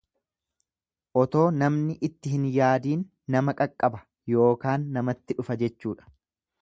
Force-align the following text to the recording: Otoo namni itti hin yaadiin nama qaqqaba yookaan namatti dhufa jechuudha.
Otoo 1.23 1.43
namni 1.57 1.97
itti 2.07 2.33
hin 2.37 2.47
yaadiin 2.55 3.03
nama 3.35 3.55
qaqqaba 3.61 4.01
yookaan 4.37 4.89
namatti 4.97 5.39
dhufa 5.41 5.59
jechuudha. 5.65 6.11